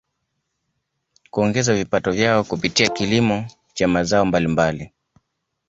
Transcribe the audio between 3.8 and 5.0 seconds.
mazao mbalimbali